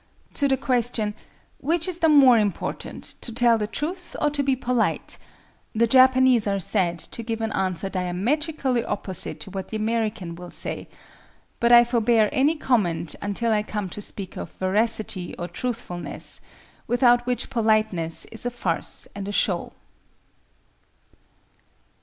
[0.33, 1.13] To the question,
[1.59, 5.19] "Which is the more important, to tell the truth or to be polite?"
[5.75, 10.49] the Japanese are said to give an answer diametrically opposite to what the American will
[10.49, 16.41] say,—but I forbear any comment until I come to speak of VERACITY OR TRUTHFULNESS,
[16.87, 19.71] without which Politeness is a farce and a show.